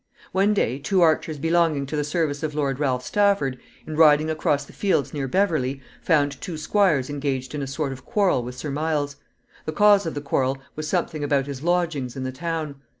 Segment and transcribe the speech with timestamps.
[0.31, 4.65] One day, two archers belonging to the service of Lord Ralph Stafford, in riding across
[4.65, 8.71] the fields near Beverley, found two squires engaged in a sort of quarrel with Sir
[8.71, 9.17] Miles.
[9.65, 12.77] The cause of the quarrel was something about his lodgings in the town.